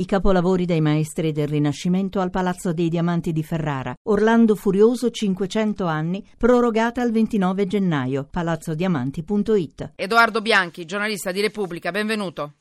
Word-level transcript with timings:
I 0.00 0.06
capolavori 0.06 0.64
dei 0.64 0.80
maestri 0.80 1.30
del 1.30 1.46
Rinascimento 1.46 2.20
al 2.20 2.30
Palazzo 2.30 2.72
dei 2.72 2.88
Diamanti 2.88 3.32
di 3.32 3.42
Ferrara. 3.42 3.94
Orlando 4.04 4.54
Furioso 4.54 5.10
500 5.10 5.84
anni, 5.84 6.26
prorogata 6.38 7.02
al 7.02 7.12
29 7.12 7.66
gennaio. 7.66 8.24
palazzodiamanti.it. 8.24 9.92
Edoardo 9.96 10.40
Bianchi, 10.40 10.86
giornalista 10.86 11.32
di 11.32 11.42
Repubblica, 11.42 11.90
benvenuto. 11.90 12.54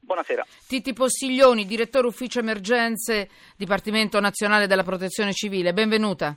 Buonasera. 0.00 0.44
Titi 0.66 0.92
Possiglioni, 0.92 1.64
direttore 1.64 2.08
ufficio 2.08 2.40
emergenze, 2.40 3.28
Dipartimento 3.56 4.18
Nazionale 4.18 4.66
della 4.66 4.82
Protezione 4.82 5.32
Civile, 5.32 5.72
benvenuta. 5.72 6.36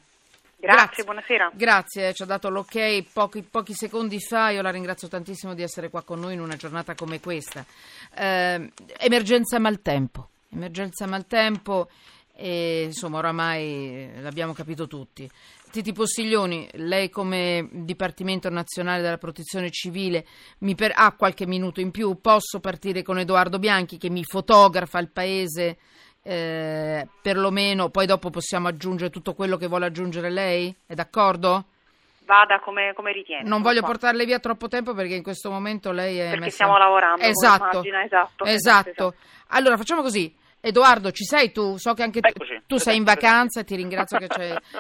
Grazie, 0.56 0.78
Grazie, 0.78 1.04
buonasera. 1.04 1.52
Grazie, 1.56 2.14
ci 2.14 2.22
ha 2.22 2.26
dato 2.28 2.50
l'ok 2.52 3.06
pochi, 3.12 3.42
pochi, 3.42 3.74
secondi 3.74 4.20
fa, 4.20 4.52
io 4.52 4.62
la 4.62 4.70
ringrazio 4.70 5.08
tantissimo 5.08 5.56
di 5.56 5.64
essere 5.64 5.90
qua 5.90 6.04
con 6.04 6.20
noi 6.20 6.36
in 6.36 6.42
una 6.42 6.58
giornata 6.58 6.94
come 6.94 7.20
questa. 7.20 7.66
Eh, 8.16 8.72
emergenza 9.00 9.58
maltempo. 9.58 10.28
Emergenza 10.54 11.08
maltempo 11.08 11.90
e 12.36 12.84
insomma 12.84 13.18
oramai 13.18 14.10
l'abbiamo 14.22 14.54
capito 14.54 14.88
tutti. 14.88 15.30
Titi 15.72 15.92
Possiglioni, 15.92 16.70
lei 16.74 17.10
come 17.10 17.68
Dipartimento 17.72 18.50
Nazionale 18.50 19.02
della 19.02 19.18
Protezione 19.18 19.72
Civile 19.72 20.26
mi 20.60 20.76
per... 20.76 20.92
ha 20.96 21.14
qualche 21.14 21.48
minuto 21.48 21.82
in 21.82 21.90
più, 21.90 22.22
posso 22.22 22.60
partire 22.60 23.02
con 23.02 23.18
Edoardo 23.18 23.58
Bianchi 23.58 23.98
che 23.98 24.12
mi 24.12 24.24
fotografa 24.24 25.00
il 25.00 25.10
paese 25.10 25.78
eh, 26.22 27.08
perlomeno, 27.22 27.90
poi 27.90 28.06
dopo 28.06 28.30
possiamo 28.30 28.68
aggiungere 28.68 29.10
tutto 29.10 29.34
quello 29.34 29.58
che 29.58 29.68
vuole 29.68 29.88
aggiungere 29.88 30.30
lei? 30.30 30.76
È 30.86 30.94
d'accordo? 30.94 31.66
vada 32.26 32.60
come, 32.60 32.94
come 32.96 33.12
ritiene. 33.12 33.48
Non 33.48 33.62
voglio 33.62 33.80
qua. 33.80 33.90
portarle 33.90 34.26
via 34.26 34.40
troppo 34.40 34.68
tempo 34.68 34.94
perché 34.94 35.16
in 35.16 35.24
questo 35.24 35.50
momento 35.50 35.92
lei 35.92 36.20
è. 36.20 36.26
Perché 36.26 36.40
messa... 36.40 36.52
stiamo 36.52 36.78
lavorando. 36.78 37.22
Esatto. 37.22 37.70
Immagina, 37.72 38.04
esatto. 38.04 38.44
Esatto. 38.46 38.90
esatto. 38.90 39.16
Allora 39.48 39.78
facciamo 39.78 40.02
così. 40.02 40.34
Edoardo, 40.66 41.12
ci 41.12 41.26
sei 41.26 41.52
tu? 41.52 41.76
So 41.76 41.94
che 41.94 42.04
anche 42.04 42.22
tu, 42.22 42.32
tu 42.66 42.78
sei 42.78 42.96
in 42.96 43.04
vacanza 43.04 43.60
e 43.60 43.64
ti 43.66 43.76
ringrazio 43.76 44.18
che 44.18 44.30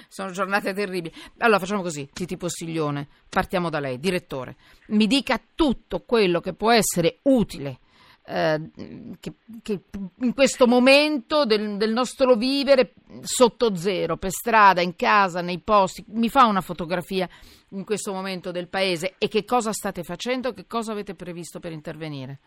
sono 0.07 0.31
giornate 0.31 0.73
terribili. 0.73 1.13
Allora 1.39 1.59
facciamo 1.59 1.81
così, 1.81 2.09
Titi 2.13 2.37
Possiglione, 2.37 3.05
partiamo 3.27 3.69
da 3.69 3.81
lei, 3.81 3.99
direttore. 3.99 4.55
Mi 4.87 5.07
dica 5.07 5.41
tutto 5.53 6.03
quello 6.05 6.39
che 6.39 6.53
può 6.53 6.71
essere 6.71 7.17
utile 7.23 7.79
eh, 8.25 8.69
che, 9.19 9.33
che, 9.61 9.81
in 10.19 10.33
questo 10.33 10.67
momento 10.67 11.43
del, 11.43 11.75
del, 11.75 11.91
nostro 11.91 12.35
vivere 12.35 12.93
sotto 13.21 13.75
zero, 13.75 14.15
per 14.15 14.31
strada, 14.31 14.79
in 14.79 14.95
casa, 14.95 15.41
nei 15.41 15.59
posti, 15.59 16.05
mi 16.11 16.29
fa 16.29 16.45
una 16.45 16.61
fotografia 16.61 17.27
in 17.71 17.83
questo 17.83 18.13
momento 18.13 18.51
del 18.51 18.69
paese 18.69 19.15
e 19.17 19.27
che 19.27 19.43
cosa 19.43 19.73
state 19.73 20.03
facendo, 20.03 20.53
che 20.53 20.65
cosa 20.65 20.93
avete 20.93 21.13
previsto 21.13 21.59
per 21.59 21.73
intervenire? 21.73 22.39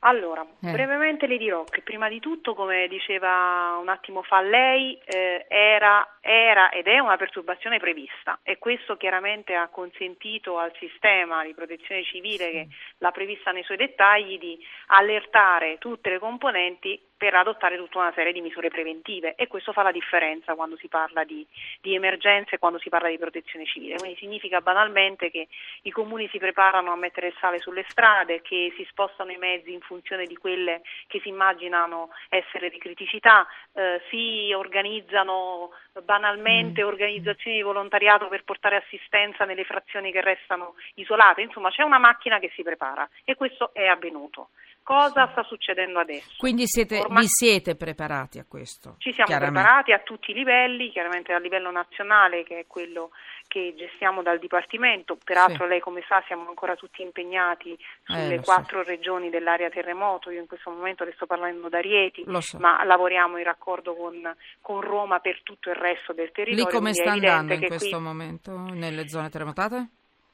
Allora, 0.00 0.42
eh. 0.42 0.70
brevemente 0.70 1.26
le 1.26 1.38
dirò 1.38 1.64
che 1.64 1.82
prima 1.82 2.08
di 2.08 2.20
tutto, 2.20 2.54
come 2.54 2.86
diceva 2.86 3.76
un 3.80 3.88
attimo 3.88 4.22
fa 4.22 4.40
lei, 4.40 4.96
eh, 5.04 5.44
era, 5.48 6.18
era, 6.20 6.70
ed 6.70 6.86
è 6.86 7.00
una 7.00 7.16
perturbazione 7.16 7.78
prevista 7.78 8.38
e 8.44 8.58
questo 8.58 8.96
chiaramente 8.96 9.54
ha 9.54 9.68
consentito 9.68 10.56
al 10.56 10.72
sistema 10.78 11.44
di 11.44 11.52
protezione 11.52 12.04
civile 12.04 12.44
sì. 12.44 12.50
che 12.52 12.68
l'ha 12.98 13.10
prevista 13.10 13.50
nei 13.50 13.64
suoi 13.64 13.76
dettagli 13.76 14.38
di 14.38 14.56
allertare 14.86 15.78
tutte 15.78 16.10
le 16.10 16.20
componenti 16.20 17.00
per 17.18 17.34
adottare 17.34 17.76
tutta 17.76 17.98
una 17.98 18.12
serie 18.14 18.32
di 18.32 18.40
misure 18.40 18.68
preventive 18.68 19.34
e 19.34 19.48
questo 19.48 19.72
fa 19.72 19.82
la 19.82 19.90
differenza 19.90 20.54
quando 20.54 20.76
si 20.76 20.86
parla 20.86 21.24
di, 21.24 21.44
di 21.80 21.94
emergenze 21.94 22.54
e 22.54 22.58
quando 22.58 22.78
si 22.78 22.88
parla 22.88 23.08
di 23.08 23.18
protezione 23.18 23.66
civile. 23.66 23.96
Quindi 23.96 24.16
significa 24.18 24.60
banalmente 24.60 25.30
che 25.30 25.48
i 25.82 25.90
comuni 25.90 26.28
si 26.28 26.38
preparano 26.38 26.92
a 26.92 26.96
mettere 26.96 27.26
il 27.26 27.34
sale 27.40 27.58
sulle 27.58 27.84
strade, 27.88 28.40
che 28.40 28.72
si 28.76 28.86
spostano 28.88 29.32
i 29.32 29.36
mezzi 29.36 29.72
in 29.72 29.80
funzione 29.80 30.26
di 30.26 30.36
quelle 30.36 30.82
che 31.08 31.18
si 31.20 31.28
immaginano 31.28 32.10
essere 32.28 32.70
di 32.70 32.78
criticità, 32.78 33.46
eh, 33.74 34.00
si 34.08 34.52
organizzano 34.54 35.70
banalmente 36.04 36.84
mm. 36.84 36.86
organizzazioni 36.86 37.56
di 37.56 37.62
volontariato 37.62 38.28
per 38.28 38.44
portare 38.44 38.76
assistenza 38.76 39.44
nelle 39.44 39.64
frazioni 39.64 40.12
che 40.12 40.20
restano 40.20 40.76
isolate, 40.94 41.42
insomma 41.42 41.70
c'è 41.70 41.82
una 41.82 41.98
macchina 41.98 42.38
che 42.38 42.52
si 42.54 42.62
prepara 42.62 43.08
e 43.24 43.34
questo 43.34 43.70
è 43.72 43.86
avvenuto 43.86 44.50
cosa 44.88 45.28
sta 45.32 45.42
succedendo 45.42 45.98
adesso. 45.98 46.32
Quindi 46.38 46.66
siete, 46.66 47.00
Ormai, 47.00 47.24
vi 47.24 47.28
siete 47.28 47.76
preparati 47.76 48.38
a 48.38 48.46
questo? 48.48 48.94
Ci 48.96 49.12
siamo 49.12 49.36
preparati 49.38 49.92
a 49.92 49.98
tutti 49.98 50.30
i 50.30 50.34
livelli, 50.34 50.90
chiaramente 50.90 51.34
a 51.34 51.38
livello 51.38 51.70
nazionale 51.70 52.42
che 52.42 52.60
è 52.60 52.66
quello 52.66 53.10
che 53.48 53.74
gestiamo 53.76 54.22
dal 54.22 54.38
Dipartimento, 54.38 55.18
peraltro 55.22 55.64
sì. 55.64 55.70
lei 55.70 55.80
come 55.80 56.02
sa 56.08 56.22
siamo 56.26 56.48
ancora 56.48 56.74
tutti 56.74 57.02
impegnati 57.02 57.76
sulle 58.04 58.36
eh, 58.36 58.40
quattro 58.40 58.82
so. 58.82 58.88
regioni 58.88 59.28
dell'area 59.28 59.68
terremoto, 59.68 60.30
io 60.30 60.40
in 60.40 60.46
questo 60.46 60.70
momento 60.70 61.04
le 61.04 61.12
sto 61.16 61.26
parlando 61.26 61.68
da 61.68 61.80
Rieti, 61.80 62.24
so. 62.38 62.58
ma 62.58 62.82
lavoriamo 62.84 63.36
in 63.36 63.44
raccordo 63.44 63.94
con, 63.94 64.34
con, 64.62 64.80
Roma 64.80 65.18
per 65.18 65.42
tutto 65.42 65.68
il 65.68 65.76
resto 65.76 66.14
del 66.14 66.30
territorio. 66.32 66.64
Lì 66.64 66.70
come 66.70 66.94
sta 66.94 67.12
andando 67.12 67.52
in 67.52 67.66
questo 67.66 67.96
qui... 67.96 68.06
momento 68.06 68.56
nelle 68.56 69.06
zone 69.08 69.28
terremotate? 69.28 69.88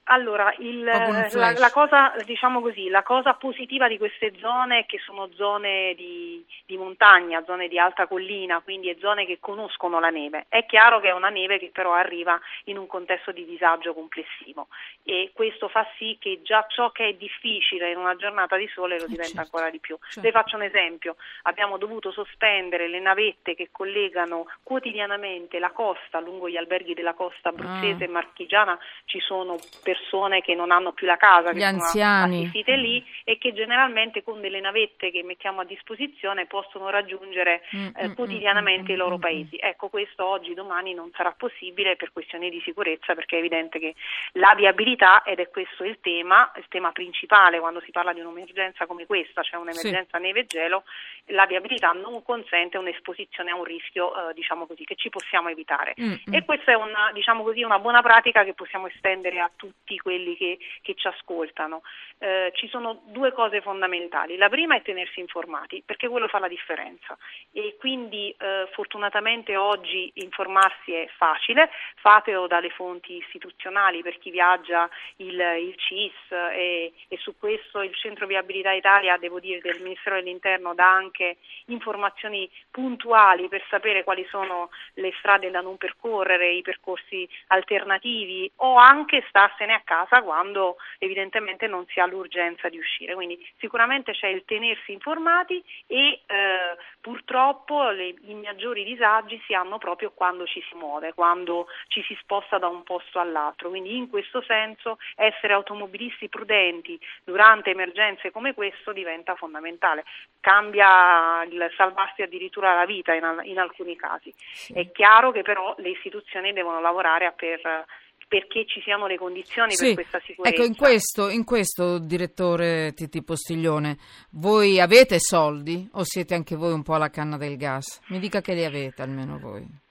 Allora, 0.07 0.53
il, 0.59 0.83
la, 0.83 1.53
la, 1.57 1.71
cosa, 1.71 2.15
diciamo 2.27 2.61
così, 2.61 2.89
la, 2.89 3.03
cosa, 3.03 3.33
positiva 3.35 3.89
di 3.89 3.97
queste 3.97 4.35
zone 4.39 4.81
è 4.81 4.87
che 4.87 4.99
sono 4.99 5.31
zone 5.35 5.95
di, 5.95 6.45
di, 6.67 6.77
montagna, 6.77 7.43
zone 7.47 7.69
di 7.69 7.79
alta 7.79 8.07
collina, 8.07 8.61
quindi 8.61 8.95
zone 9.01 9.25
che 9.25 9.39
conoscono 9.41 10.01
la 10.01 10.11
neve. 10.11 10.45
È 10.51 10.67
chiaro 10.67 11.01
che 11.01 11.09
è 11.09 11.13
una 11.13 11.31
neve 11.31 11.59
che 11.59 11.71
però 11.73 11.95
arriva 11.95 12.39
in 12.65 12.77
un 12.77 12.87
contesto 12.87 13.33
di 13.33 13.47
disagio 13.47 13.95
complessivo 13.95 14.69
e 15.05 15.31
questo 15.33 15.69
fa 15.69 15.87
sì 15.97 16.19
che 16.21 16.41
già 16.43 16.67
ciò 16.69 16.91
che 16.91 17.09
è 17.09 17.13
difficile 17.15 17.91
in 17.91 17.97
una 17.97 18.17
giornata 18.17 18.57
di 18.57 18.69
sole 18.75 18.99
lo 18.99 19.05
eh, 19.05 19.09
diventa 19.09 19.37
certo. 19.37 19.41
ancora 19.41 19.71
di 19.71 19.79
più. 19.79 19.97
Certo. 20.03 20.21
Le 20.21 20.33
faccio 20.33 20.57
un 20.57 20.63
esempio, 20.63 21.17
abbiamo 21.43 21.79
dovuto 21.79 22.13
sospendere 22.13 22.89
le 22.89 23.01
navette 23.01 23.55
che 23.55 23.71
collegano 23.73 24.47
quotidianamente 24.63 25.59
la 25.59 25.71
costa 25.71 26.21
lungo 26.21 26.49
gli 26.49 26.59
alberghi 26.59 26.93
della 26.93 27.15
costa 27.15 27.49
abruzzese 27.49 28.05
ah. 28.05 28.07
e 28.07 28.11
marchigiana, 28.11 28.79
ci 29.07 29.21
sono 29.21 29.57
per 29.83 29.94
persone 29.95 30.41
che 30.41 30.55
non 30.55 30.73
hanno 30.73 30.93
più 30.93 31.07
la 31.07 31.17
casa, 31.17 31.53
Gli 31.53 31.59
che 31.59 31.65
anziani. 31.65 32.51
sono 32.53 32.77
lì 32.77 33.05
e 33.23 33.39
che 33.39 33.53
generalmente 33.53 34.25
con 34.25 34.41
delle 34.41 34.61
navette 34.61 35.13
che 35.13 35.23
mettiamo 35.23 35.61
a 35.61 35.65
disposizione 35.65 36.47
possono 36.47 36.91
raggiungere 36.91 37.63
mm, 37.75 37.87
eh, 37.97 38.09
mm, 38.09 38.13
quotidianamente 38.15 38.91
mm, 38.91 38.95
i 38.95 38.99
loro 38.99 39.19
paesi. 39.19 39.57
Ecco, 39.61 39.89
questo 39.89 40.27
oggi, 40.27 40.55
domani 40.55 40.95
non 40.95 41.11
sarà 41.15 41.33
possibile 41.37 41.95
per 41.95 42.11
questioni 42.13 42.51
di 42.51 42.61
sicurezza 42.65 43.15
perché 43.15 43.37
è 43.37 43.39
evidente 43.39 43.79
che 43.79 43.95
la 44.33 44.55
viabilità, 44.57 45.23
ed 45.23 45.39
è 45.39 45.49
questo 45.49 45.85
il 45.85 45.99
tema, 46.01 46.51
il 46.57 46.67
tema 46.69 46.91
principale 46.91 47.61
quando 47.61 47.81
si 47.81 47.93
parla 47.93 48.13
di 48.13 48.21
un'emergenza 48.21 48.87
come 48.87 49.07
questa, 49.07 49.43
cioè 49.43 49.61
un'emergenza 49.61 50.17
sì. 50.17 50.23
neve 50.23 50.41
e 50.41 50.47
gelo, 50.47 50.83
la 51.27 51.47
viabilità 51.47 51.93
non 51.93 52.23
consente 52.23 52.79
un'esposizione 52.79 53.51
a 53.51 53.55
un 53.55 53.65
rischio, 53.65 54.31
eh, 54.31 54.35
diciamo 54.35 54.67
così, 54.67 54.85
che 54.85 54.97
ci 54.97 55.09
possiamo 55.09 55.49
evitare. 55.49 55.95
E 55.95 56.45
questa 56.45 56.73
è 56.73 56.75
una, 56.75 57.11
diciamo 57.13 57.43
così, 57.43 57.63
una 57.63 57.79
buona 57.79 58.03
pratica 58.03 58.45
che 58.45 58.55
possiamo 58.55 58.87
estendere 58.87 59.41
a 59.41 59.51
tutti 59.55 59.84
tutti 59.85 59.99
quelli 59.99 60.35
che, 60.37 60.59
che 60.81 60.95
ci 60.95 61.07
ascoltano. 61.07 61.83
Eh, 62.19 62.51
ci 62.55 62.69
sono 62.69 63.03
due 63.07 63.33
cose 63.33 63.61
fondamentali. 63.61 64.37
La 64.37 64.49
prima 64.49 64.75
è 64.75 64.83
tenersi 64.83 65.21
informati, 65.21 65.83
perché 65.85 66.09
quello 66.09 66.27
fa 66.27 66.39
la 66.39 66.49
differenza 66.49 67.17
e 67.53 67.77
quindi 67.79 68.35
eh, 68.39 68.69
fortunatamente 68.73 69.57
oggi 69.57 70.11
informarsi 70.15 70.93
è 70.93 71.09
facile, 71.17 71.71
fatelo 71.97 72.47
dalle 72.47 72.71
fonti 72.71 73.17
istituzionali 73.17 74.03
per 74.03 74.19
chi 74.19 74.31
viaggia 74.31 74.89
il, 75.17 75.39
il 75.39 75.75
CIS 75.77 76.31
e, 76.31 76.93
e, 77.09 77.17
su 77.19 77.37
questo 77.39 77.83
il 77.83 77.95
Centro 77.95 78.27
Viabilità 78.27 78.73
Italia, 78.73 79.19
devo 79.19 79.39
dire, 79.39 79.61
del 79.61 79.83
Ministero 79.83 80.17
dell'Interno 80.17 80.75
dà 80.75 80.91
anche 80.91 81.37
informazioni 81.67 82.49
puntuali 82.71 83.49
per 83.49 83.63
sapere 83.69 84.05
quali 84.05 84.27
sono 84.31 84.71
le 84.95 85.13
strade 85.19 85.51
da 85.51 85.61
non 85.61 85.77
percorrere, 85.77 86.53
i 86.53 86.63
percorsi 86.63 87.29
alternativi 87.49 88.51
o 88.57 88.77
anche 88.77 89.25
starsene 89.29 89.74
a 89.75 89.83
casa 89.85 90.23
quando 90.23 90.77
evidentemente 90.99 91.67
non 91.67 91.87
si 91.89 92.01
ha 92.01 92.07
l'urgenza 92.07 92.69
di 92.69 92.79
uscire. 92.79 93.15
Quindi 93.15 93.39
sicuramente 93.59 94.13
c'è 94.13 94.29
il 94.29 94.45
tenersi 94.45 94.93
informati 94.93 95.63
e 95.87 96.23
eh, 96.27 96.77
purtroppo 97.01 97.91
le, 97.91 98.15
i 98.23 98.35
maggiori 98.35 98.85
disagi 98.85 99.41
si 99.47 99.55
hanno 99.55 99.79
proprio 99.79 100.13
quando 100.13 100.47
ci 100.47 100.63
si 100.69 100.75
muove, 100.75 101.13
quando 101.15 101.67
ci 101.89 102.03
si 102.03 102.17
sposta 102.21 102.59
da 102.59 102.69
un 102.69 102.83
posto 102.83 103.19
all'altro. 103.19 103.69
Quindi 103.69 103.97
in 103.97 104.09
questo 104.09 104.43
senso 104.43 104.99
essere 105.17 105.53
automobilisti 105.53 106.29
prudenti 106.29 106.99
durante 107.25 107.71
emergenze 107.71 108.31
come 108.31 108.55
questo 108.55 108.93
diventa 108.93 109.35
fondamentale. 109.35 110.05
Cambia 110.41 111.43
il 111.45 111.73
salvarsi 111.77 112.23
addirittura 112.23 112.75
la 112.75 112.85
vita 112.85 113.15
in, 113.15 113.41
in 113.45 113.59
alcuni 113.59 113.97
casi. 113.97 114.33
Sì. 114.53 114.73
È 114.73 114.91
chiaro 114.93 115.33
che 115.33 115.43
però 115.43 115.75
le 115.79 115.91
istituzioni 115.91 116.53
devono 116.53 116.81
lavorare 116.81 117.33
per 117.33 117.85
perché 118.29 118.67
ci 118.67 118.81
siano 118.81 119.07
le 119.07 119.17
condizioni 119.17 119.73
sì, 119.73 119.87
per 119.87 119.95
questa 119.95 120.21
sicurezza. 120.25 120.55
Ecco, 120.55 120.67
in 120.67 120.77
questo, 120.77 121.29
in 121.29 121.45
questo, 121.45 121.99
direttore 121.99 122.93
Titi 122.95 123.23
Postiglione, 123.23 123.99
voi 124.31 124.81
avete 124.81 125.19
soldi 125.19 125.89
o 125.93 126.03
siete 126.05 126.35
anche 126.35 126.57
voi 126.57 126.73
un 126.73 126.83
po' 126.83 126.95
alla 126.95 127.11
canna 127.11 127.37
del 127.37 127.57
gas? 127.57 128.01
Mi 128.09 128.19
dica 128.19 128.41
che 128.41 128.55
li 128.55 128.65
avete 128.65 129.03
almeno 129.03 129.39
voi. 129.39 129.83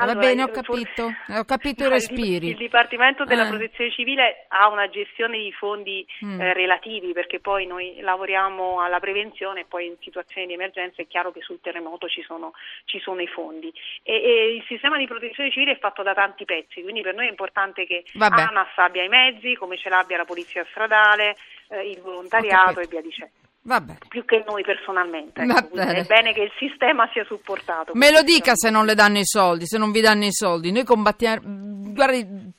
Allora, 0.00 0.18
Va 0.18 0.26
bene, 0.26 0.42
ho 0.42 0.48
capito, 0.48 1.12
ho 1.28 1.44
capito 1.44 1.84
i 1.84 1.88
respiri. 1.88 2.46
Il, 2.46 2.52
il 2.52 2.56
Dipartimento 2.56 3.24
della 3.24 3.44
eh. 3.44 3.48
Protezione 3.48 3.90
Civile 3.90 4.46
ha 4.48 4.68
una 4.68 4.88
gestione 4.88 5.38
di 5.38 5.52
fondi 5.52 6.06
mm. 6.24 6.40
eh, 6.40 6.52
relativi 6.54 7.12
perché 7.12 7.38
poi 7.38 7.66
noi 7.66 8.00
lavoriamo 8.00 8.80
alla 8.80 8.98
prevenzione 8.98 9.60
e 9.60 9.64
poi 9.68 9.86
in 9.86 9.96
situazioni 10.00 10.46
di 10.46 10.54
emergenza 10.54 11.02
è 11.02 11.06
chiaro 11.06 11.32
che 11.32 11.42
sul 11.42 11.60
terremoto 11.60 12.08
ci 12.08 12.22
sono, 12.22 12.52
ci 12.86 12.98
sono 12.98 13.20
i 13.20 13.26
fondi. 13.26 13.70
E, 14.02 14.14
e, 14.14 14.54
il 14.54 14.64
sistema 14.66 14.96
di 14.96 15.06
protezione 15.06 15.50
civile 15.50 15.72
è 15.72 15.78
fatto 15.78 16.02
da 16.02 16.14
tanti 16.14 16.46
pezzi, 16.46 16.80
quindi 16.80 17.02
per 17.02 17.14
noi 17.14 17.26
è 17.26 17.30
importante 17.30 17.86
che 17.86 18.04
Vabbè. 18.14 18.40
ANAS 18.40 18.76
abbia 18.76 19.04
i 19.04 19.08
mezzi, 19.08 19.54
come 19.54 19.76
ce 19.76 19.90
l'abbia 19.90 20.16
la 20.16 20.24
polizia 20.24 20.64
stradale, 20.70 21.36
eh, 21.68 21.90
il 21.90 22.00
volontariato 22.00 22.80
e 22.80 22.86
via 22.88 23.02
dicendo. 23.02 23.39
Più 24.08 24.24
che 24.24 24.42
noi 24.46 24.62
personalmente. 24.62 25.42
Ecco, 25.42 25.76
è 25.76 26.04
bene 26.04 26.32
che 26.32 26.42
il 26.42 26.52
sistema 26.58 27.08
sia 27.12 27.24
supportato. 27.24 27.92
Me 27.94 28.10
lo 28.10 28.22
dica 28.22 28.52
se 28.54 28.70
non 28.70 28.86
le 28.86 28.94
danno 28.94 29.18
i 29.18 29.24
soldi, 29.24 29.66
se 29.66 29.76
non 29.76 29.90
vi 29.90 30.00
danno 30.00 30.24
i 30.24 30.32
soldi. 30.32 30.72
Noi 30.72 30.84
combattiamo, 30.84 31.40
guardi, 31.92 32.52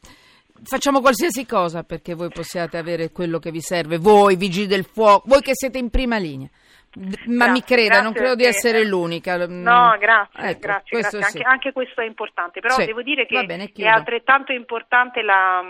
facciamo 0.63 1.01
qualsiasi 1.01 1.45
cosa 1.45 1.83
perché 1.83 2.13
voi 2.13 2.30
possiate 2.30 2.77
avere 2.77 3.12
quello 3.12 3.39
che 3.39 3.51
vi 3.51 3.62
serve, 3.62 3.98
voi 3.98 4.36
vigili 4.36 4.68
del 4.68 4.86
fuoco, 4.86 5.27
voi 5.27 5.42
che 5.42 5.56
siete 5.56 5.80
in 5.80 5.89
prima 5.89 6.18
linea. 6.18 6.50
Ma 6.94 7.45
grazie, 7.45 7.51
mi 7.51 7.63
creda, 7.63 8.01
non 8.01 8.12
credo 8.12 8.36
di 8.36 8.44
essere 8.44 8.83
l'unica. 8.86 9.38
No, 9.47 9.95
grazie, 9.97 10.50
ecco, 10.50 10.59
grazie, 10.59 11.00
grazie. 11.00 11.21
Sì. 11.24 11.38
Anche, 11.38 11.50
anche, 11.50 11.71
questo 11.71 12.01
è 12.01 12.06
importante, 12.06 12.59
però 12.59 12.75
sì. 12.75 12.86
devo 12.86 13.01
dire 13.01 13.25
che 13.25 13.45
bene, 13.45 13.71
è 13.74 13.86
altrettanto 13.86 14.51
importante 14.51 15.21
la, 15.21 15.63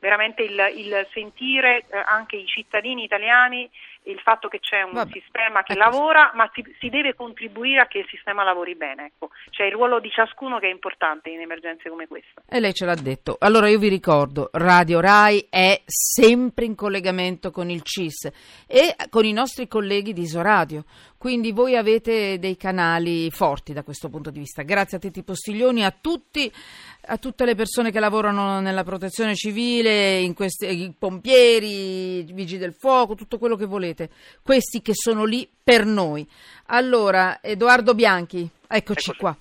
veramente 0.00 0.42
il, 0.42 0.58
il 0.74 1.06
sentire 1.12 1.84
eh, 1.88 2.02
anche 2.04 2.36
i 2.36 2.46
cittadini 2.46 3.04
italiani 3.04 3.70
il 4.10 4.20
fatto 4.20 4.48
che 4.48 4.58
c'è 4.58 4.82
un 4.82 4.92
Vabbè, 4.92 5.12
sistema 5.12 5.62
che 5.62 5.74
lavora, 5.74 6.32
ma 6.34 6.50
si, 6.54 6.64
si, 6.78 6.88
deve 6.88 7.14
contribuire 7.14 7.80
a 7.80 7.86
che 7.86 7.98
il 7.98 8.06
sistema 8.08 8.42
lavori 8.42 8.74
bene. 8.74 9.06
Ecco. 9.06 9.30
C'è 9.50 9.64
il 9.64 9.72
ruolo 9.72 10.00
di 10.00 10.10
ciascuno 10.10 10.58
che 10.58 10.66
è 10.66 10.70
importante 10.70 11.30
in 11.30 11.40
emergenze 11.40 11.88
come 11.88 12.06
questa. 12.06 12.42
E 12.48 12.60
lei 12.60 12.72
ce 12.72 12.86
l'ha 12.86 12.94
detto. 12.94 13.36
Allora 13.38 13.68
io 13.68 13.78
vi 13.78 13.88
ricordo, 13.88 14.48
Radio 14.52 15.00
Rai 15.00 15.46
è 15.50 15.82
sempre 15.84 16.64
in 16.64 16.74
collegamento 16.74 17.50
con 17.50 17.70
il 17.70 17.82
CIS 17.82 18.64
e 18.66 18.94
con 19.10 19.24
i 19.24 19.32
nostri 19.32 19.68
colleghi 19.68 20.12
di 20.12 20.22
Isoradio. 20.22 20.84
Quindi 21.18 21.50
voi 21.50 21.74
avete 21.74 22.38
dei 22.38 22.56
canali 22.56 23.28
forti 23.32 23.72
da 23.72 23.82
questo 23.82 24.08
punto 24.08 24.30
di 24.30 24.38
vista. 24.38 24.62
Grazie 24.62 24.98
a 24.98 25.00
Tetti 25.00 25.24
Postiglioni, 25.24 25.84
a 25.84 25.90
tutti, 25.90 26.50
a 27.06 27.16
tutte 27.16 27.44
le 27.44 27.56
persone 27.56 27.90
che 27.90 27.98
lavorano 27.98 28.60
nella 28.60 28.84
protezione 28.84 29.34
civile, 29.34 30.32
questi, 30.32 30.66
i 30.66 30.94
pompieri, 30.96 32.20
i 32.20 32.32
vigili 32.32 32.60
del 32.60 32.72
fuoco, 32.72 33.16
tutto 33.16 33.38
quello 33.38 33.56
che 33.56 33.66
volete. 33.66 34.10
Questi 34.42 34.80
che 34.80 34.92
sono 34.94 35.24
lì 35.24 35.48
per 35.60 35.84
noi. 35.84 36.24
Allora, 36.66 37.42
Edoardo 37.42 37.96
Bianchi, 37.96 38.48
eccoci, 38.68 39.10
eccoci. 39.10 39.18
qua 39.18 39.36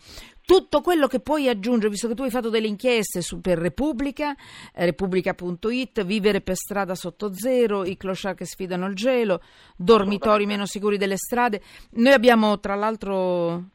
tutto 0.48 0.80
quello 0.80 1.08
che 1.08 1.20
puoi 1.20 1.50
aggiungere, 1.50 1.90
visto 1.90 2.08
che 2.08 2.16
tu 2.16 2.24
hai 2.24 2.30
fatto 2.30 2.48
delle 2.50 2.68
inchieste 2.68 3.22
su, 3.22 3.42
per 3.42 3.58
Repubblica, 3.58 4.34
eh, 4.74 4.86
repubblica.it, 4.86 6.06
vivere 6.06 6.40
per 6.40 6.56
strada 6.56 6.96
sotto 6.96 7.34
zero, 7.34 7.84
i 7.84 7.98
clochard 7.98 8.38
che 8.38 8.46
sfidano 8.46 8.88
il 8.88 8.96
gelo, 8.96 9.42
dormitori 9.76 10.46
meno 10.46 10.66
sicuri 10.66 10.98
delle 10.98 11.18
strade. 11.18 11.62
Noi 11.96 12.14
abbiamo 12.14 12.62
tra 12.62 12.76
l'altro 12.76 13.72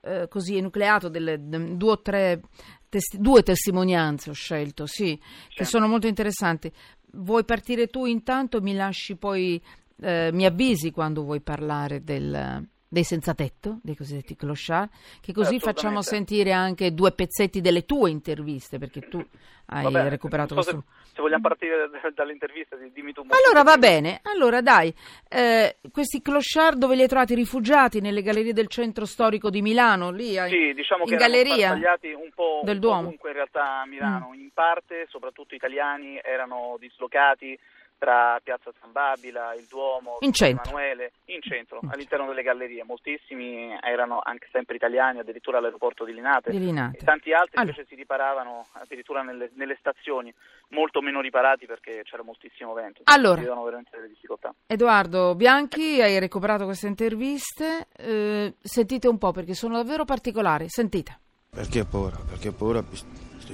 eh, 0.00 0.26
così 0.28 0.56
enucleato 0.56 1.08
delle, 1.08 1.38
de, 1.40 1.76
due 1.76 1.92
o 1.92 2.02
tre 2.02 2.40
testi, 2.88 3.18
due 3.20 3.44
testimonianze 3.44 4.30
ho 4.30 4.34
scelto, 4.34 4.86
sì, 4.86 5.16
sì, 5.48 5.54
che 5.54 5.64
sono 5.64 5.86
molto 5.86 6.08
interessanti. 6.08 6.68
Vuoi 7.12 7.44
partire 7.44 7.86
tu 7.86 8.06
intanto, 8.06 8.60
mi 8.60 8.74
lasci 8.74 9.14
poi, 9.14 9.62
eh, 10.00 10.30
mi 10.32 10.46
avvisi 10.46 10.90
quando 10.90 11.22
vuoi 11.22 11.40
parlare 11.40 12.02
del 12.02 12.66
dei 12.88 13.04
senza 13.04 13.34
tetto, 13.34 13.78
dei 13.82 13.94
cosiddetti 13.94 14.34
clochard, 14.34 14.88
che 15.20 15.32
così 15.32 15.58
facciamo 15.60 16.00
sentire 16.00 16.52
anche 16.52 16.94
due 16.94 17.12
pezzetti 17.12 17.60
delle 17.60 17.84
tue 17.84 18.10
interviste, 18.10 18.78
perché 18.78 19.00
tu 19.08 19.22
hai 19.66 19.82
Vabbè, 19.82 20.08
recuperato 20.08 20.54
so 20.54 20.54
questo... 20.54 20.84
Se, 21.02 21.14
se, 21.14 21.22
vogliamo 21.22 21.42
partire 21.42 21.90
dalle 22.14 22.32
interviste, 22.32 22.78
dimmi 22.92 23.12
tu. 23.12 23.26
Allora 23.28 23.62
va 23.62 23.76
bene, 23.76 24.20
allora 24.22 24.62
dai, 24.62 24.92
eh, 25.28 25.76
questi 25.92 26.22
clochard 26.22 26.78
dove 26.78 26.94
li 26.94 27.02
hai 27.02 27.08
trovati 27.08 27.34
rifugiati? 27.34 28.00
Nelle 28.00 28.22
gallerie 28.22 28.54
del 28.54 28.68
centro 28.68 29.04
storico 29.04 29.50
di 29.50 29.60
Milano, 29.60 30.10
lì 30.10 30.38
hai... 30.38 30.48
Sì, 30.48 30.72
diciamo 30.72 31.02
in 31.02 31.10
che 31.10 31.16
galleria 31.16 31.68
tagliati 31.70 32.12
un 32.12 32.30
po', 32.34 32.62
del 32.64 32.78
Duomo. 32.78 33.02
comunque 33.02 33.28
in 33.30 33.34
realtà 33.36 33.80
a 33.82 33.86
Milano, 33.86 34.30
mm. 34.30 34.40
in 34.40 34.50
parte, 34.54 35.06
soprattutto 35.08 35.54
italiani, 35.54 36.18
erano 36.22 36.76
dislocati 36.78 37.58
tra 37.98 38.38
Piazza 38.42 38.72
San 38.80 38.92
Babila, 38.92 39.54
il 39.54 39.66
Duomo, 39.68 40.16
in 40.20 40.32
San 40.32 40.50
Emanuele, 40.50 41.12
in 41.26 41.42
centro, 41.42 41.80
all'interno 41.90 42.26
delle 42.28 42.42
gallerie. 42.42 42.84
Moltissimi 42.84 43.76
erano 43.82 44.20
anche 44.22 44.48
sempre 44.52 44.76
italiani, 44.76 45.18
addirittura 45.18 45.58
all'aeroporto 45.58 46.04
di 46.04 46.14
Linate. 46.14 46.50
Di 46.50 46.60
Linate. 46.60 46.98
E 46.98 47.04
tanti 47.04 47.32
altri 47.32 47.56
allora. 47.58 47.72
invece 47.72 47.86
si 47.88 47.96
riparavano 47.96 48.66
addirittura 48.72 49.22
nelle, 49.22 49.50
nelle, 49.54 49.76
stazioni, 49.80 50.32
molto 50.68 51.00
meno 51.00 51.20
riparati 51.20 51.66
perché 51.66 52.02
c'era 52.04 52.22
moltissimo 52.22 52.72
vento. 52.72 53.02
Allora, 53.04 53.40
veramente 53.40 53.90
delle 53.92 54.08
difficoltà. 54.08 54.54
Edoardo 54.66 55.34
Bianchi, 55.34 56.00
hai 56.00 56.18
recuperato 56.18 56.64
queste 56.64 56.86
interviste. 56.86 57.88
Eh, 57.96 58.54
sentite 58.60 59.08
un 59.08 59.18
po' 59.18 59.32
perché 59.32 59.54
sono 59.54 59.76
davvero 59.76 60.04
particolari. 60.04 60.68
Sentite. 60.68 61.18
Perché 61.50 61.84
paura? 61.84 62.16
Perché 62.28 62.52
paura? 62.52 62.84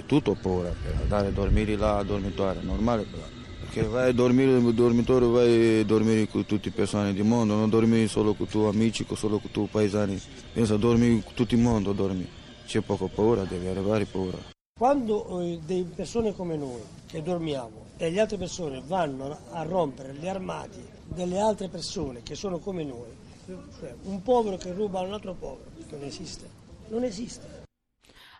Tutto 0.06 0.34
paura, 0.34 0.70
per 0.70 0.94
andare 1.00 1.28
a 1.28 1.30
dormire 1.30 1.76
là, 1.76 1.98
a 1.98 2.02
dormitorio, 2.02 2.60
normale. 2.62 3.04
Però 3.04 3.42
che 3.74 3.82
vai 3.82 4.10
a 4.10 4.12
dormire 4.12 4.52
nel 4.52 4.72
dormitorio, 4.72 5.30
vai 5.30 5.80
a 5.80 5.84
dormire 5.84 6.28
con 6.28 6.46
tutte 6.46 6.68
le 6.68 6.74
persone 6.76 7.12
del 7.12 7.24
mondo, 7.24 7.56
non 7.56 7.68
dormi 7.68 8.06
solo 8.06 8.34
con 8.34 8.46
i 8.46 8.48
tuoi 8.48 8.68
amici, 8.68 9.04
solo 9.14 9.38
con 9.38 9.50
i 9.50 9.52
tuoi 9.52 9.66
paesani, 9.66 10.20
pensa 10.52 10.74
a 10.74 10.76
dormire 10.76 11.20
con 11.24 11.34
tutto 11.34 11.56
il 11.56 11.60
mondo, 11.60 11.92
dormi. 11.92 12.24
C'è 12.66 12.82
poco 12.82 13.08
paura, 13.08 13.42
devi 13.42 13.66
arrivare 13.66 14.04
paura. 14.04 14.38
Quando 14.78 15.40
eh, 15.40 15.58
delle 15.66 15.90
persone 15.92 16.32
come 16.36 16.56
noi, 16.56 16.80
che 17.08 17.20
dormiamo, 17.20 17.86
e 17.96 18.10
le 18.12 18.20
altre 18.20 18.36
persone 18.36 18.80
vanno 18.86 19.36
a 19.50 19.64
rompere 19.64 20.14
gli 20.14 20.28
armadi 20.28 20.80
delle 21.06 21.40
altre 21.40 21.66
persone 21.66 22.22
che 22.22 22.36
sono 22.36 22.58
come 22.58 22.84
noi, 22.84 23.10
cioè 23.44 23.92
un 24.04 24.22
povero 24.22 24.56
che 24.56 24.72
ruba 24.72 25.00
a 25.00 25.02
un 25.02 25.14
altro 25.14 25.34
povero, 25.34 25.68
non 25.90 26.04
esiste, 26.04 26.48
non 26.90 27.02
esiste. 27.02 27.62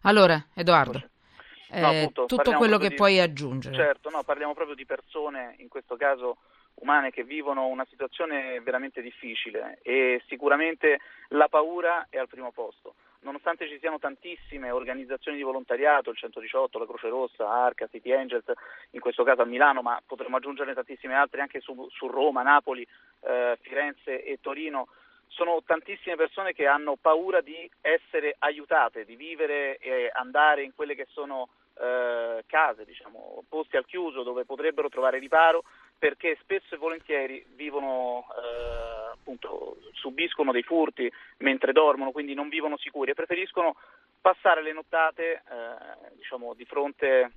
Allora, 0.03 0.47
Edoardo. 0.55 1.03
No, 1.81 1.93
eh, 1.93 2.01
appunto, 2.01 2.27
tutto 2.27 2.53
quello 2.53 2.79
che 2.79 2.89
di, 2.89 2.95
puoi 2.95 3.21
aggiungere. 3.21 3.75
Certo, 3.75 4.11
no, 4.11 4.23
parliamo 4.23 4.55
proprio 4.55 4.77
di 4.77 4.87
persone, 4.87 5.55
in 5.59 5.69
questo 5.69 5.97
caso 5.97 6.39
umane, 6.75 7.11
che 7.11 7.25
vivono 7.25 7.67
una 7.67 7.87
situazione 7.89 8.61
veramente 8.61 9.01
difficile 9.01 9.79
e 9.83 10.23
sicuramente 10.27 10.99
la 11.29 11.49
paura 11.49 12.07
è 12.11 12.19
al 12.19 12.29
primo 12.29 12.51
posto. 12.53 12.95
Nonostante 13.21 13.67
ci 13.69 13.79
siano 13.79 13.99
tantissime 13.99 14.71
organizzazioni 14.71 15.39
di 15.39 15.43
volontariato, 15.43 16.11
il 16.11 16.17
118, 16.17 16.79
la 16.79 16.85
Croce 16.85 17.09
Rossa, 17.09 17.49
Arca, 17.49 17.89
City 17.91 18.13
Angels, 18.13 18.45
in 18.91 19.01
questo 19.01 19.25
caso 19.25 19.41
a 19.41 19.47
Milano, 19.47 19.81
ma 19.81 19.99
potremmo 20.05 20.37
aggiungerne 20.37 20.75
tantissime 20.75 21.15
altre 21.15 21.41
anche 21.41 21.61
su, 21.61 21.89
su 21.91 22.07
Roma, 22.07 22.43
Napoli, 22.43 22.87
eh, 23.21 23.57
Firenze 23.63 24.23
e 24.23 24.39
Torino, 24.43 24.89
sono 25.29 25.63
tantissime 25.65 26.17
persone 26.17 26.53
che 26.53 26.67
hanno 26.67 26.97
paura 27.01 27.41
di 27.41 27.69
essere 27.81 28.37
aiutate, 28.39 29.05
di 29.05 29.17
vivere 29.17 29.79
e 29.79 30.11
andare 30.13 30.63
in 30.63 30.75
quelle 30.75 30.95
che 30.95 31.07
sono 31.11 31.49
eh, 31.81 32.45
case, 32.47 32.85
diciamo, 32.85 33.45
posti 33.49 33.77
al 33.77 33.87
chiuso 33.87 34.23
dove 34.23 34.45
potrebbero 34.45 34.89
trovare 34.89 35.19
riparo 35.19 35.65
perché 35.99 36.37
spesso 36.41 36.75
e 36.75 36.79
volentieri 36.79 37.45
vivono, 37.55 38.27
eh, 38.37 39.13
appunto, 39.13 39.79
subiscono 39.93 40.53
dei 40.53 40.63
furti 40.63 41.11
mentre 41.39 41.73
dormono, 41.73 42.11
quindi 42.11 42.35
non 42.35 42.49
vivono 42.49 42.77
sicuri 42.77 43.11
e 43.11 43.15
preferiscono 43.15 43.77
passare 44.21 44.63
le 44.63 44.73
nottate 44.73 45.33
eh, 45.33 46.15
diciamo, 46.17 46.55
di 46.55 46.65
fronte 46.65 47.31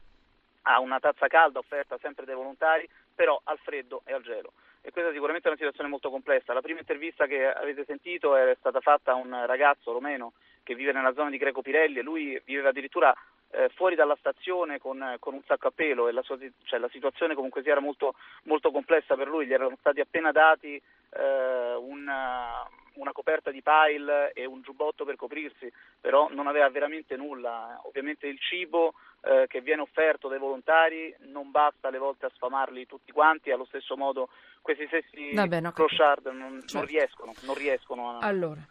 a 0.64 0.80
una 0.80 1.00
tazza 1.00 1.28
calda 1.28 1.60
offerta 1.60 1.98
sempre 2.02 2.26
dai 2.26 2.36
volontari, 2.36 2.88
però 3.16 3.40
al 3.46 3.58
freddo 3.60 4.02
e 4.06 4.14
al 4.14 4.22
gelo. 4.22 4.52
E 4.82 4.92
questa 4.92 5.12
sicuramente 5.12 5.48
è 5.48 5.50
una 5.50 5.58
situazione 5.58 5.90
molto 5.90 6.10
complessa. 6.10 6.54
La 6.54 6.62
prima 6.62 6.80
intervista 6.80 7.26
che 7.26 7.46
avete 7.46 7.84
sentito 7.86 8.36
è 8.36 8.56
stata 8.60 8.80
fatta 8.80 9.12
a 9.12 9.16
un 9.16 9.46
ragazzo 9.46 9.92
romeno 9.92 10.34
che 10.64 10.76
vive 10.76 10.92
nella 10.92 11.14
zona 11.14 11.30
di 11.30 11.38
Greco 11.38 11.62
Pirelli 11.62 12.00
e 12.00 12.04
lui 12.04 12.40
viveva 12.46 12.70
addirittura 12.70 13.14
eh, 13.52 13.70
fuori 13.76 13.96
dalla 13.96 14.16
stazione 14.20 14.80
con, 14.80 15.16
con, 15.20 15.34
un 15.34 15.42
sacco 15.46 15.68
a 15.68 15.72
pelo 15.72 16.08
e 16.08 16.12
la, 16.12 16.22
sua, 16.22 16.38
cioè, 16.64 16.80
la 16.80 16.90
situazione 16.90 17.36
comunque 17.36 17.62
sia 17.62 17.72
era 17.72 17.82
molto, 17.82 18.16
molto, 18.44 18.72
complessa 18.72 19.16
per 19.16 19.28
lui, 19.28 19.46
gli 19.46 19.54
erano 19.54 19.78
stati 19.80 20.00
appena 20.00 20.32
dati 20.32 20.76
eh, 20.76 21.76
una, 21.76 22.68
una, 22.94 23.12
coperta 23.14 23.52
di 23.52 23.62
pile 23.62 24.32
e 24.34 24.46
un 24.46 24.62
giubbotto 24.62 25.06
per 25.06 25.16
coprirsi, 25.16 25.72
però 26.00 26.28
non 26.32 26.48
aveva 26.48 26.70
veramente 26.70 27.16
nulla. 27.16 27.80
Ovviamente 27.84 28.28
il 28.28 28.40
cibo 28.40 28.94
eh, 29.22 29.46
che 29.48 29.62
viene 29.62 29.82
offerto 29.82 30.28
dai 30.28 30.40
volontari 30.40 31.16
non 31.28 31.50
basta 31.50 31.88
alle 31.88 32.00
volte 32.00 32.26
a 32.26 32.32
sfamarli 32.34 32.86
tutti 32.86 33.12
quanti, 33.12 33.52
allo 33.52 33.66
stesso 33.66 33.96
modo 33.96 34.30
questi 34.62 34.86
stessi 34.88 35.32
clochard 35.72 36.28
non, 36.28 36.60
certo. 36.60 36.78
non, 36.78 36.86
riescono, 36.86 37.34
non 37.44 37.56
riescono 37.56 38.10
a... 38.10 38.18
Allora. 38.20 38.62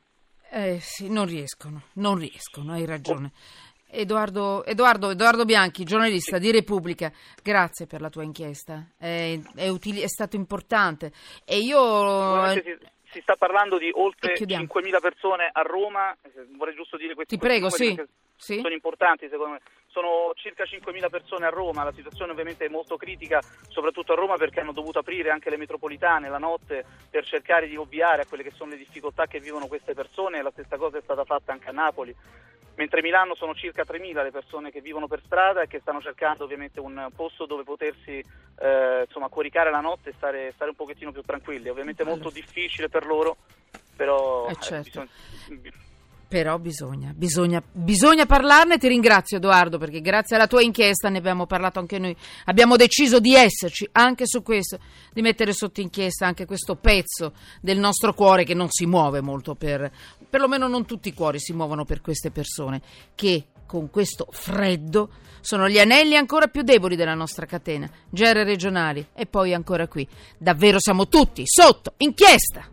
Eh 0.49 0.79
sì, 0.79 1.11
non 1.11 1.27
riescono, 1.27 1.83
non 1.95 2.19
riescono, 2.19 2.73
hai 2.73 2.87
ragione. 2.87 3.33
Edoardo, 3.89 4.65
Edoardo, 4.65 5.11
Edoardo, 5.11 5.45
Bianchi, 5.45 5.85
giornalista 5.85 6.39
di 6.39 6.51
Repubblica, 6.51 7.13
grazie 7.43 7.87
per 7.87 8.01
la 8.01 8.11
tua 8.11 8.25
inchiesta, 8.25 8.85
è, 8.99 9.39
è, 9.55 9.69
utili, 9.69 10.01
è 10.01 10.09
stato 10.09 10.37
importante. 10.37 11.13
E 11.45 11.59
io... 11.59 12.51
Si, 12.51 12.63
si, 13.11 13.21
sta 13.21 13.37
parlando 13.37 13.79
di 13.79 13.91
oltre 13.95 14.35
5.000 14.35 15.01
persone 15.01 15.49
a 15.53 15.63
Roma, 15.63 16.15
vorrei 16.57 16.75
giusto 16.75 16.97
dire 16.97 17.15
questi 17.15 17.37
Ti 17.37 17.41
prego, 17.41 17.71
sì. 17.71 17.97
Sì. 18.39 18.61
sono 18.61 18.75
importanti 18.75 19.29
secondo 19.31 19.55
me. 19.55 19.61
Sono 19.87 20.33
circa 20.35 20.65
5.000 20.65 21.09
persone 21.09 21.47
a 21.47 21.49
Roma, 21.49 21.83
la 21.83 21.93
situazione 21.93 22.33
ovviamente 22.33 22.67
è 22.67 22.69
molto 22.69 22.99
critica, 22.99 23.41
soprattutto 23.69 24.13
a 24.13 24.17
Roma 24.17 24.37
perché 24.37 24.61
hanno 24.61 24.73
dovuto 24.73 24.99
aprire 24.99 25.31
anche 25.31 25.49
le 25.49 25.57
metropolitane 25.57 26.29
la 26.29 26.37
notte 26.37 26.85
per 27.09 27.25
cercare 27.25 27.67
di 27.67 27.77
ovviare 27.77 28.23
a 28.23 28.27
quelle 28.27 28.43
che 28.43 28.53
sono 28.55 28.73
le 28.73 28.77
difficoltà 28.77 29.27
che 29.27 29.41
vivono 29.41 29.69
queste 29.69 29.95
persone, 29.95 30.43
la 30.43 30.51
stessa 30.51 30.77
cosa 30.77 30.99
è 30.99 31.03
stata 31.03 31.25
fatta 31.25 31.53
anche 31.53 31.71
a 31.71 31.73
Napoli 31.73 32.15
mentre 32.77 33.01
a 33.01 33.03
Milano 33.03 33.35
sono 33.35 33.55
circa 33.55 33.83
3.000 33.83 34.23
le 34.23 34.31
persone 34.31 34.71
che 34.71 34.81
vivono 34.81 35.07
per 35.07 35.23
strada 35.25 35.63
e 35.63 35.67
che 35.67 35.81
stanno 35.81 36.01
cercando 36.01 36.45
ovviamente 36.45 36.81
un 36.81 37.09
posto 37.15 37.47
dove 37.47 37.65
potersi 37.65 38.23
eh, 38.59 39.03
insomma, 39.05 39.29
coricare 39.29 39.71
la 39.71 39.81
notte 39.81 40.11
e 40.11 40.15
stare, 40.17 40.53
stare, 40.55 40.71
un 40.71 40.77
pochettino 40.77 41.13
più 41.13 41.23
tranquilli. 41.23 41.69
Ovviamente 41.69 42.03
è 42.03 42.07
molto 42.07 42.31
difficile 42.31 42.89
per 42.89 43.07
loro, 43.07 43.37
però 43.97 44.47
eh 44.49 44.57
certo. 44.61 45.07
bisogna, 45.49 45.73
però 46.29 46.59
bisogna, 46.59 47.13
bisogna, 47.15 47.63
bisogna 47.73 48.27
parlarne. 48.27 48.79
Ti 48.79 48.89
ringrazio 48.89 49.37
Edoardo 49.37 49.79
perché 49.79 50.01
grazie 50.01 50.37
alla 50.37 50.47
tua 50.47 50.63
inchiesta 50.63 51.09
ne 51.09 51.19
abbiamo 51.19 51.47
parlato 51.47 51.79
anche 51.79 51.99
noi. 51.99 52.17
Abbiamo 52.47 52.77
deciso 52.77 53.21
di 53.21 53.35
esserci 53.35 53.89
anche 53.93 54.27
su 54.27 54.43
questo, 54.43 54.79
di 55.13 55.23
mettere 55.23 55.53
sotto 55.53 55.81
inchiesta 55.81 56.27
anche 56.27 56.45
questo 56.45 56.75
pezzo 56.75 57.33
del 57.61 57.79
nostro 57.79 58.13
cuore 58.15 58.45
che 58.45 58.55
non 58.55 58.69
si 58.71 58.87
muove 58.87 59.21
molto 59.21 59.55
per, 59.55 59.91
perlomeno 60.29 60.67
non 60.67 60.85
tutti 60.85 61.09
i 61.09 61.15
cuori 61.15 61.39
si 61.39 61.53
muovono 61.53 61.85
per 61.85 62.01
queste 62.01 62.31
persone 62.31 62.81
che 63.15 63.47
con 63.67 63.91
questo 63.91 64.29
freddo 64.31 65.11
sono 65.41 65.69
gli 65.69 65.79
anelli 65.79 66.17
ancora 66.17 66.49
più 66.49 66.63
deboli 66.63 66.97
della 66.97 67.15
nostra 67.15 67.47
catena, 67.47 67.89
gere 68.11 68.43
regionali 68.43 69.07
e 69.15 69.27
poi 69.27 69.55
ancora 69.55 69.87
qui. 69.87 70.07
Davvero 70.37 70.79
siamo 70.81 71.07
tutti 71.07 71.43
sotto 71.47 71.95
inchiesta. 71.99 72.65